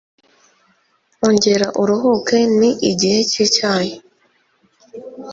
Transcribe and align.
ongera 1.27 1.67
uruhuke, 1.81 2.37
ni 2.59 2.71
igihe 2.91 3.19
cyicyayi 3.31 3.93